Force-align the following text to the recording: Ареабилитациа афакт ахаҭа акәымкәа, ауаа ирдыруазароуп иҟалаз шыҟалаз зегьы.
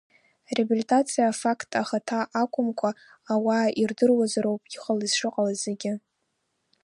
Ареабилитациа 0.49 1.25
афакт 1.31 1.71
ахаҭа 1.81 2.19
акәымкәа, 2.41 2.89
ауаа 3.33 3.67
ирдыруазароуп 3.81 4.63
иҟалаз 4.75 5.11
шыҟалаз 5.17 5.57
зегьы. 5.65 5.93